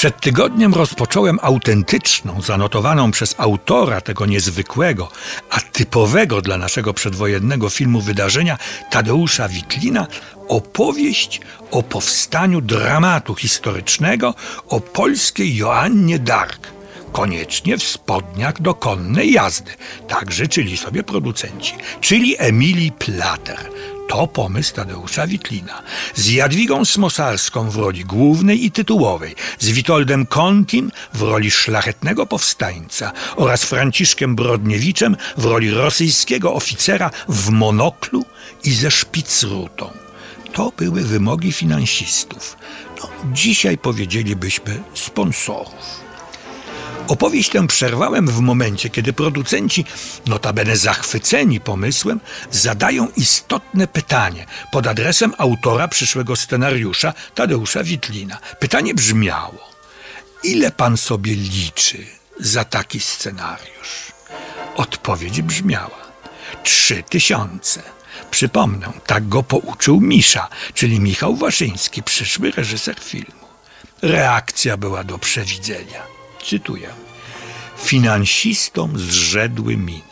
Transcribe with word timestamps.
Przed 0.00 0.20
tygodniem 0.20 0.74
rozpocząłem 0.74 1.38
autentyczną, 1.42 2.42
zanotowaną 2.42 3.10
przez 3.10 3.34
autora 3.38 4.00
tego 4.00 4.26
niezwykłego, 4.26 5.08
a 5.50 5.60
typowego 5.60 6.42
dla 6.42 6.58
naszego 6.58 6.94
przedwojennego 6.94 7.70
filmu 7.70 8.00
wydarzenia 8.00 8.58
Tadeusza 8.90 9.48
Witlina 9.48 10.06
opowieść 10.48 11.40
o 11.70 11.82
powstaniu 11.82 12.60
dramatu 12.60 13.34
historycznego 13.34 14.34
o 14.68 14.80
polskiej 14.80 15.56
Joannie 15.56 16.18
Dark. 16.18 16.66
Koniecznie 17.12 17.78
w 17.78 17.82
spodniach 17.82 18.62
do 18.62 18.74
konnej 18.74 19.32
jazdy. 19.32 19.70
Tak 20.08 20.32
życzyli 20.32 20.76
sobie 20.76 21.02
producenci, 21.02 21.74
czyli 22.00 22.34
Emilii 22.38 22.92
Plater 22.92 23.70
to 24.10 24.26
pomysł 24.26 24.74
Tadeusza 24.74 25.26
Witlina. 25.26 25.82
Z 26.14 26.30
Jadwigą 26.30 26.84
Smosarską 26.84 27.70
w 27.70 27.76
roli 27.76 28.04
głównej 28.04 28.64
i 28.64 28.70
tytułowej, 28.70 29.34
z 29.58 29.68
Witoldem 29.68 30.26
Kontim 30.26 30.92
w 31.14 31.22
roli 31.22 31.50
szlachetnego 31.50 32.26
powstańca 32.26 33.12
oraz 33.36 33.64
Franciszkiem 33.64 34.36
Brodniewiczem 34.36 35.16
w 35.36 35.44
roli 35.44 35.70
rosyjskiego 35.70 36.54
oficera 36.54 37.10
w 37.28 37.50
monoklu 37.50 38.24
i 38.64 38.70
ze 38.72 38.90
szpicrutą. 38.90 39.90
To 40.52 40.72
były 40.76 41.00
wymogi 41.02 41.52
finansistów. 41.52 42.56
No, 43.00 43.08
dzisiaj 43.32 43.78
powiedzielibyśmy 43.78 44.82
sponsorów. 44.94 46.09
Opowieść 47.10 47.50
tę 47.50 47.66
przerwałem 47.66 48.26
w 48.26 48.40
momencie, 48.40 48.90
kiedy 48.90 49.12
producenci, 49.12 49.84
notabene 50.26 50.76
zachwyceni 50.76 51.60
pomysłem, 51.60 52.20
zadają 52.50 53.08
istotne 53.16 53.86
pytanie 53.86 54.46
pod 54.72 54.86
adresem 54.86 55.34
autora 55.38 55.88
przyszłego 55.88 56.36
scenariusza 56.36 57.14
Tadeusza 57.34 57.84
Witlina. 57.84 58.38
Pytanie 58.58 58.94
brzmiało: 58.94 59.70
Ile 60.42 60.70
pan 60.70 60.96
sobie 60.96 61.34
liczy 61.34 62.06
za 62.40 62.64
taki 62.64 63.00
scenariusz? 63.00 64.12
Odpowiedź 64.76 65.42
brzmiała: 65.42 66.00
Trzy 66.62 67.02
tysiące. 67.02 67.82
Przypomnę, 68.30 68.92
tak 69.06 69.28
go 69.28 69.42
pouczył 69.42 70.00
Misza, 70.00 70.48
czyli 70.74 71.00
Michał 71.00 71.36
Waszyński, 71.36 72.02
przyszły 72.02 72.50
reżyser 72.50 73.00
filmu. 73.00 73.46
Reakcja 74.02 74.76
była 74.76 75.04
do 75.04 75.18
przewidzenia. 75.18 76.19
Cytuję. 76.44 76.88
Finansistom 77.78 78.98
zrzedły 78.98 79.76
miny. 79.76 80.02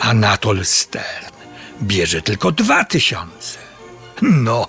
Anatol 0.00 0.64
Stern 0.64 1.34
bierze 1.82 2.22
tylko 2.22 2.52
dwa 2.52 2.84
tysiące. 2.84 3.58
No, 4.22 4.68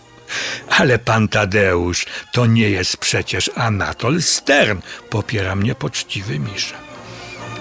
ale 0.70 1.00
pan 1.00 1.28
Tadeusz 1.28 2.06
to 2.32 2.46
nie 2.46 2.70
jest 2.70 2.98
przecież 2.98 3.52
Anatol 3.56 4.22
Stern, 4.22 4.80
popiera 5.10 5.56
mnie 5.56 5.76
poczciwy 5.76 6.40
Misza. 6.40 6.78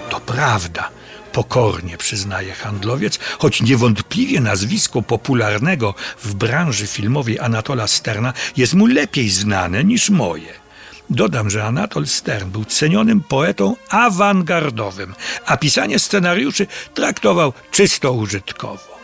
To 0.09 0.19
prawda, 0.19 0.89
pokornie 1.31 1.97
przyznaje 1.97 2.53
handlowiec, 2.53 3.19
choć 3.39 3.61
niewątpliwie 3.61 4.41
nazwisko 4.41 5.01
popularnego 5.01 5.93
w 6.23 6.33
branży 6.33 6.87
filmowej 6.87 7.39
Anatola 7.39 7.87
Sterna 7.87 8.33
jest 8.57 8.73
mu 8.73 8.85
lepiej 8.85 9.29
znane 9.29 9.83
niż 9.83 10.09
moje. 10.09 10.64
Dodam, 11.09 11.49
że 11.49 11.63
Anatol 11.63 12.07
Stern 12.07 12.49
był 12.49 12.65
cenionym 12.65 13.21
poetą 13.21 13.75
awangardowym, 13.89 15.15
a 15.45 15.57
pisanie 15.57 15.99
scenariuszy 15.99 16.67
traktował 16.93 17.53
czysto 17.71 18.11
użytkowo. 18.11 18.99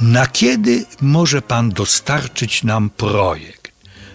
Na 0.00 0.26
kiedy 0.26 0.84
może 1.00 1.42
pan 1.42 1.70
dostarczyć 1.70 2.64
nam 2.64 2.90
projekt? 2.90 3.72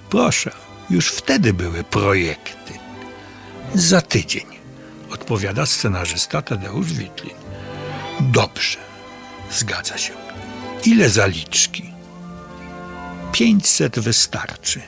Proszę, 0.09 0.51
już 0.89 1.07
wtedy 1.09 1.53
były 1.53 1.83
projekty. 1.83 2.73
Za 3.73 4.01
tydzień, 4.01 4.45
odpowiada 5.11 5.65
scenarzysta 5.65 6.41
Tadeusz 6.41 6.93
Witlin. 6.93 7.35
Dobrze, 8.19 8.77
zgadza 9.51 9.97
się. 9.97 10.13
Ile 10.85 11.09
zaliczki? 11.09 11.91
Pięćset 13.31 13.99
wystarczy 13.99 14.81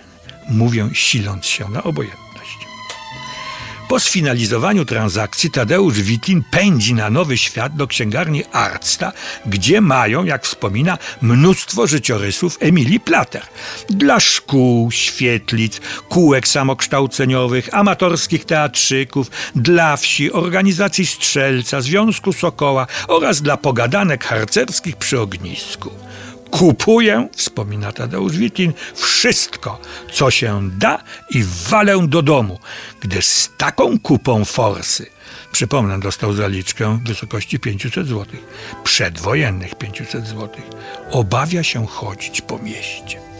mówią 0.49 0.89
siląc 0.93 1.45
się 1.45 1.69
na 1.69 1.83
obojętność. 1.83 2.21
Po 3.91 3.99
sfinalizowaniu 3.99 4.85
transakcji 4.85 5.51
Tadeusz 5.51 6.01
Witlin 6.01 6.43
pędzi 6.51 6.93
na 6.93 7.09
nowy 7.09 7.37
świat 7.37 7.75
do 7.75 7.87
księgarni 7.87 8.43
Arcta, 8.51 9.11
gdzie 9.45 9.81
mają, 9.81 10.23
jak 10.23 10.45
wspomina, 10.45 10.97
mnóstwo 11.21 11.87
życiorysów 11.87 12.57
Emilii 12.59 12.99
Plater. 12.99 13.41
Dla 13.89 14.19
szkół, 14.19 14.91
świetlic, 14.91 15.81
kółek 16.09 16.47
samokształceniowych, 16.47 17.73
amatorskich 17.73 18.45
teatrzyków, 18.45 19.31
dla 19.55 19.97
wsi, 19.97 20.31
organizacji 20.31 21.05
Strzelca, 21.05 21.81
Związku 21.81 22.33
Sokoła 22.33 22.87
oraz 23.07 23.41
dla 23.41 23.57
pogadanek 23.57 24.23
harcerskich 24.23 24.95
przy 24.95 25.19
ognisku. 25.19 25.91
Kupuję, 26.51 27.27
wspomina 27.35 27.91
Tadeusz 27.91 28.37
Witlin, 28.37 28.73
wszystko, 28.95 29.79
co 30.13 30.31
się 30.31 30.69
da 30.77 31.03
i 31.29 31.43
walę 31.69 32.07
do 32.07 32.21
domu, 32.21 32.59
gdyż 32.99 33.25
z 33.25 33.49
taką 33.57 33.99
kupą 33.99 34.45
forsy, 34.45 35.05
przypomnę, 35.51 35.99
dostał 35.99 36.33
zaliczkę 36.33 36.97
w 36.97 37.07
wysokości 37.07 37.59
500 37.59 38.07
zł, 38.07 38.25
przedwojennych 38.83 39.75
500 39.75 40.27
zł, 40.27 40.49
obawia 41.11 41.63
się 41.63 41.87
chodzić 41.87 42.41
po 42.41 42.59
mieście. 42.59 43.30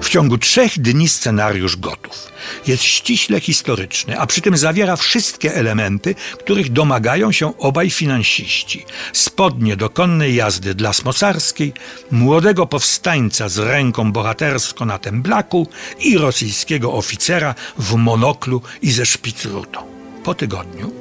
W 0.00 0.08
ciągu 0.08 0.38
trzech 0.38 0.78
dni 0.78 1.08
scenariusz 1.08 1.76
gotów. 1.76 2.32
Jest 2.66 2.82
ściśle 2.82 3.40
historyczny, 3.40 4.20
a 4.20 4.26
przy 4.26 4.40
tym 4.40 4.56
zawiera 4.56 4.96
wszystkie 4.96 5.54
elementy, 5.54 6.14
których 6.38 6.72
domagają 6.72 7.32
się 7.32 7.58
obaj 7.58 7.90
finansiści. 7.90 8.84
Spodnie 9.12 9.76
do 9.76 9.90
konnej 9.90 10.34
jazdy 10.34 10.74
dla 10.74 10.92
Smosarskiej, 10.92 11.72
młodego 12.10 12.66
powstańca 12.66 13.48
z 13.48 13.58
ręką 13.58 14.12
bohatersko 14.12 14.84
na 14.84 14.98
temblaku 14.98 15.68
i 16.00 16.18
rosyjskiego 16.18 16.92
oficera 16.92 17.54
w 17.78 17.94
monoklu 17.94 18.62
i 18.82 18.90
ze 18.90 19.06
szpicrutą. 19.06 19.80
Po 20.24 20.34
tygodniu 20.34 20.97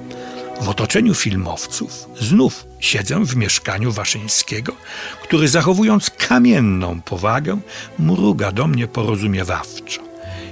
w 0.61 0.69
otoczeniu 0.69 1.15
filmowców 1.15 2.05
znów 2.19 2.65
siedzę 2.79 3.25
w 3.25 3.35
mieszkaniu 3.35 3.91
Waszyńskiego, 3.91 4.73
który 5.23 5.47
zachowując 5.47 6.09
kamienną 6.09 7.01
powagę, 7.01 7.59
mruga 7.99 8.51
do 8.51 8.67
mnie 8.67 8.87
porozumiewawczo. 8.87 10.01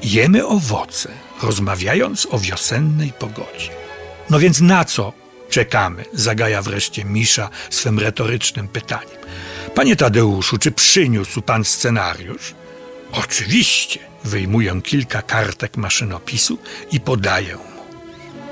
Jemy 0.03 0.47
owoce, 0.47 1.09
rozmawiając 1.43 2.27
o 2.31 2.39
wiosennej 2.39 3.13
pogodzie. 3.19 3.69
No 4.29 4.39
więc 4.39 4.61
na 4.61 4.85
co 4.85 5.13
czekamy? 5.49 6.05
Zagaja 6.13 6.61
wreszcie 6.61 7.05
Misza 7.05 7.49
swym 7.69 7.99
retorycznym 7.99 8.67
pytaniem. 8.67 9.17
Panie 9.75 9.95
Tadeuszu, 9.95 10.57
czy 10.57 10.71
przyniósł 10.71 11.41
pan 11.41 11.65
scenariusz? 11.65 12.53
Oczywiście. 13.11 13.99
Wyjmuję 14.23 14.81
kilka 14.83 15.21
kartek 15.21 15.77
maszynopisu 15.77 16.57
i 16.91 16.99
podaję 16.99 17.57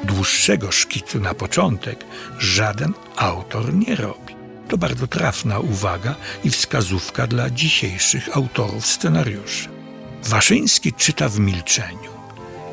Dłuższego 0.04 0.72
szkicu 0.72 1.20
na 1.20 1.34
początek 1.34 2.06
żaden 2.40 2.94
autor 3.16 3.74
nie 3.74 3.96
robi. 3.96 4.36
To 4.68 4.78
bardzo 4.78 5.08
trafna 5.08 5.60
uwaga 5.60 6.16
i 6.44 6.50
wskazówka 6.50 7.28
dla 7.28 7.50
dzisiejszych 7.50 8.38
autorów 8.38 8.86
scenariuszy. 8.86 9.70
Waszyński 10.24 10.94
czyta 10.94 11.30
w 11.30 11.40
milczeniu 11.40 12.12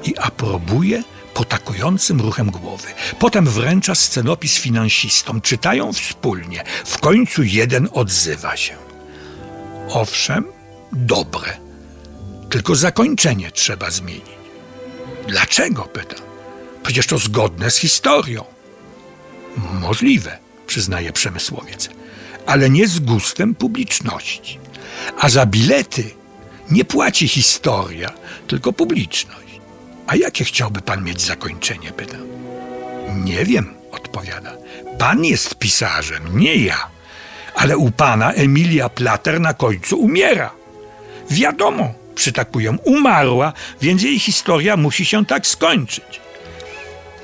i 0.04 0.18
aprobuje 0.18 1.02
potakującym 1.34 2.20
ruchem 2.20 2.50
głowy. 2.50 2.88
Potem 3.18 3.46
wręcza 3.46 3.94
scenopis 3.94 4.58
finansistom. 4.58 5.40
Czytają 5.40 5.92
wspólnie. 5.92 6.64
W 6.84 6.98
końcu 6.98 7.42
jeden 7.42 7.88
odzywa 7.92 8.56
się. 8.56 8.74
Owszem, 9.88 10.44
dobre. 10.92 11.56
Tylko 12.50 12.74
zakończenie 12.74 13.50
trzeba 13.50 13.90
zmienić. 13.90 14.40
Dlaczego? 15.28 15.82
Pytam. 15.82 16.29
Przecież 16.82 17.06
to 17.06 17.18
zgodne 17.18 17.70
z 17.70 17.76
historią. 17.76 18.44
Możliwe, 19.80 20.38
przyznaje 20.66 21.12
przemysłowiec, 21.12 21.90
ale 22.46 22.70
nie 22.70 22.88
z 22.88 22.98
gustem 22.98 23.54
publiczności. 23.54 24.58
A 25.18 25.28
za 25.28 25.46
bilety 25.46 26.10
nie 26.70 26.84
płaci 26.84 27.28
historia, 27.28 28.12
tylko 28.46 28.72
publiczność. 28.72 29.60
A 30.06 30.16
jakie 30.16 30.44
chciałby 30.44 30.80
pan 30.80 31.04
mieć 31.04 31.20
zakończenie? 31.20 31.92
Pytam. 31.92 32.20
Nie 33.24 33.44
wiem, 33.44 33.74
odpowiada. 33.92 34.52
Pan 34.98 35.24
jest 35.24 35.54
pisarzem, 35.54 36.38
nie 36.38 36.56
ja. 36.56 36.90
Ale 37.54 37.76
u 37.76 37.90
pana 37.90 38.32
Emilia 38.32 38.88
Plater 38.88 39.40
na 39.40 39.54
końcu 39.54 40.00
umiera. 40.00 40.50
Wiadomo, 41.30 41.94
przytakują, 42.14 42.76
umarła, 42.76 43.52
więc 43.82 44.02
jej 44.02 44.18
historia 44.18 44.76
musi 44.76 45.04
się 45.04 45.26
tak 45.26 45.46
skończyć 45.46 46.20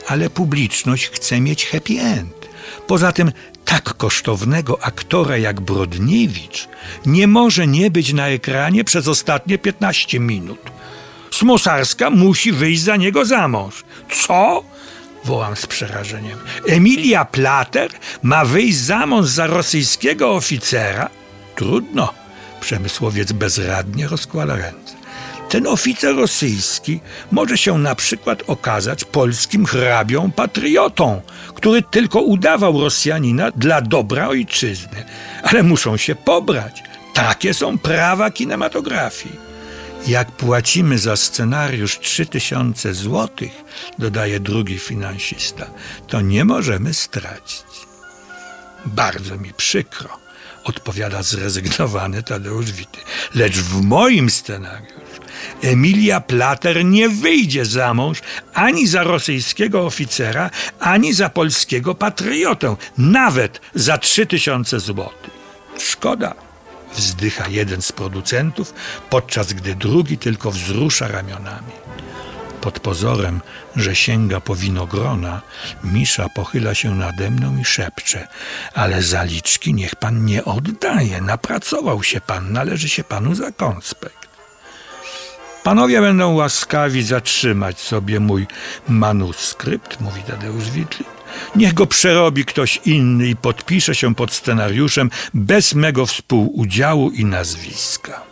ale 0.06 0.31
publiczność 0.31 1.08
chce 1.08 1.41
mieć 1.41 1.67
happy 1.67 2.00
end. 2.00 2.49
Poza 2.87 3.12
tym 3.12 3.32
tak 3.64 3.94
kosztownego 3.94 4.85
aktora 4.85 5.37
jak 5.37 5.61
Brodniewicz 5.61 6.69
nie 7.06 7.26
może 7.26 7.67
nie 7.67 7.91
być 7.91 8.12
na 8.12 8.29
ekranie 8.29 8.85
przez 8.85 9.08
ostatnie 9.08 9.58
15 9.58 10.20
minut. 10.20 10.58
Smosarska 11.31 12.11
musi 12.11 12.53
wyjść 12.53 12.82
za 12.82 12.97
niego 12.97 13.25
za 13.25 13.49
mąż. 13.49 13.85
Co? 14.11 14.64
Wołam 15.25 15.56
z 15.56 15.67
przerażeniem. 15.67 16.38
Emilia 16.69 17.25
Plater 17.25 17.91
ma 18.23 18.44
wyjść 18.44 18.76
za 18.79 19.06
mąż 19.06 19.26
za 19.26 19.47
rosyjskiego 19.47 20.35
oficera? 20.35 21.11
Trudno. 21.56 22.14
Przemysłowiec 22.61 23.32
bezradnie 23.32 24.08
rozkłada 24.08 24.56
ręce. 24.56 24.95
Ten 25.56 25.67
oficer 25.67 26.17
rosyjski 26.17 27.00
może 27.32 27.58
się 27.58 27.79
na 27.79 27.94
przykład 27.94 28.43
okazać 28.47 29.05
polskim 29.05 29.67
hrabią 29.67 30.31
patriotą, 30.31 31.23
który 31.55 31.82
tylko 31.82 32.20
udawał 32.20 32.81
Rosjanina 32.81 33.50
dla 33.50 33.81
dobra 33.81 34.29
ojczyzny. 34.29 35.05
Ale 35.43 35.62
muszą 35.62 35.97
się 35.97 36.14
pobrać. 36.14 36.82
Takie 37.14 37.55
są 37.55 37.79
prawa 37.79 38.31
kinematografii. 38.31 39.37
Jak 40.06 40.32
płacimy 40.32 40.99
za 40.99 41.17
scenariusz 41.17 41.99
3000 41.99 42.94
złotych, 42.94 43.64
dodaje 43.99 44.41
drugi 44.41 44.79
finansista, 44.79 45.67
to 46.08 46.20
nie 46.20 46.44
możemy 46.44 46.94
stracić. 46.94 47.67
Bardzo 48.87 49.37
mi 49.37 49.53
przykro, 49.53 50.08
odpowiada 50.64 51.23
zrezygnowany 51.23 52.23
Tadeusz 52.23 52.73
Wity. 52.73 53.00
Lecz 53.35 53.56
w 53.56 53.82
moim 53.82 54.31
scenariuszu 54.31 55.16
Emilia 55.62 56.20
Plater 56.20 56.84
nie 56.84 57.08
wyjdzie 57.08 57.64
za 57.64 57.94
mąż 57.94 58.20
ani 58.54 58.87
za 58.87 59.02
rosyjskiego 59.02 59.87
oficera, 59.87 60.50
ani 60.81 61.12
za 61.12 61.28
polskiego 61.28 61.94
patriotę, 61.94 62.76
nawet 62.98 63.60
za 63.75 63.98
3000 63.98 64.81
złotych. 64.81 65.31
Szkoda 65.78 66.34
wzdycha 66.94 67.48
jeden 67.48 67.82
z 67.82 67.93
producentów, 67.93 68.75
podczas 69.10 69.52
gdy 69.52 69.75
drugi 69.75 70.19
tylko 70.19 70.50
wzrusza 70.50 71.08
ramionami. 71.08 71.72
Pod 72.60 72.81
pozorem, 72.81 73.40
że 73.76 73.96
sięga 73.96 74.40
po 74.40 74.56
winogrona, 74.56 75.43
Misza 75.84 76.26
pochyla 76.34 76.75
się 76.75 76.94
nade 76.94 77.31
mną 77.31 77.58
i 77.58 77.64
szepcze: 77.64 78.28
Ale 78.75 79.02
zaliczki 79.02 79.75
niech 79.75 79.96
pan 79.96 80.25
nie 80.25 80.44
oddaje. 80.44 81.20
Napracował 81.20 82.02
się 82.02 82.20
pan, 82.20 82.52
należy 82.52 82.88
się 82.88 83.04
panu 83.04 83.34
za 83.34 83.52
konspekt. 83.52 84.25
Panowie 85.67 86.01
będą 86.01 86.35
łaskawi 86.35 87.03
zatrzymać 87.03 87.81
sobie 87.81 88.21
mój 88.21 88.47
manuskrypt, 88.89 90.01
mówi 90.01 90.23
Tadeusz 90.23 90.71
Witlin. 90.71 91.09
Niech 91.57 91.75
go 91.75 91.87
przerobi 91.87 92.45
ktoś 92.45 92.81
inny 92.85 93.29
i 93.29 93.37
podpisze 93.37 93.95
się 93.95 94.15
pod 94.15 94.33
scenariuszem 94.33 95.11
bez 95.35 95.75
mego 95.75 96.07
współudziału 96.07 97.11
i 97.11 97.25
nazwiska. 97.25 98.23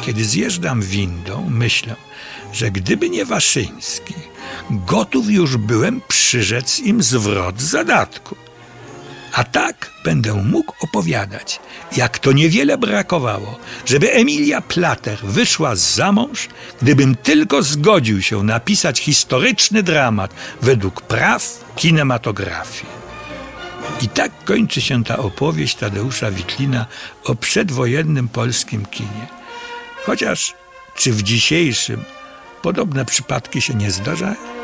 Kiedy 0.00 0.24
zjeżdżam 0.24 0.82
windą, 0.82 1.46
myślę, 1.50 1.96
że 2.52 2.70
gdyby 2.70 3.10
nie 3.10 3.24
Waszyński, 3.24 4.14
gotów 4.70 5.30
już 5.30 5.56
byłem 5.56 6.00
przyrzec 6.08 6.80
im 6.80 7.02
zwrot 7.02 7.60
zadatku. 7.60 8.36
A 9.32 9.44
tak 9.44 9.90
będę 10.04 10.34
mógł 10.34 10.74
opowiadać, 10.80 11.60
jak 11.96 12.18
to 12.18 12.32
niewiele 12.32 12.78
brakowało, 12.78 13.58
żeby 13.86 14.12
Emilia 14.12 14.60
Plater 14.60 15.18
wyszła 15.18 15.76
za 15.76 16.12
mąż, 16.12 16.48
gdybym 16.82 17.14
tylko 17.14 17.62
zgodził 17.62 18.22
się 18.22 18.42
napisać 18.42 19.00
historyczny 19.00 19.82
dramat 19.82 20.34
według 20.62 21.00
praw 21.00 21.64
kinematografii. 21.76 23.00
I 24.02 24.08
tak 24.08 24.44
kończy 24.44 24.80
się 24.80 25.04
ta 25.04 25.16
opowieść 25.18 25.76
Tadeusza 25.76 26.30
Witlina 26.30 26.86
o 27.24 27.34
przedwojennym 27.34 28.28
polskim 28.28 28.86
kinie. 28.86 29.26
Chociaż 30.06 30.54
czy 30.96 31.12
w 31.12 31.22
dzisiejszym 31.22 32.04
podobne 32.62 33.04
przypadki 33.04 33.60
się 33.60 33.74
nie 33.74 33.90
zdarzają? 33.90 34.59